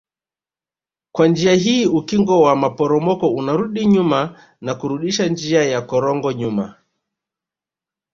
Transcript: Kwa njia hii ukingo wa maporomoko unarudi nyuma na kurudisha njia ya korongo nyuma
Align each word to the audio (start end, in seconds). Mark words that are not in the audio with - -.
Kwa 1.11 1.27
njia 1.27 1.55
hii 1.55 1.85
ukingo 1.85 2.41
wa 2.41 2.55
maporomoko 2.55 3.29
unarudi 3.29 3.85
nyuma 3.85 4.39
na 4.61 4.75
kurudisha 4.75 5.27
njia 5.27 5.63
ya 5.63 5.81
korongo 5.81 6.31
nyuma 6.31 6.75